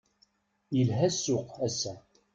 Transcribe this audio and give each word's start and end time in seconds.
Yelha 0.75 1.07
ssuq 1.13 1.53
ass-a. 1.67 1.93